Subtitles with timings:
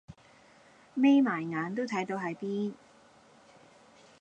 [0.95, 2.73] 眯埋眼都睇到喺邊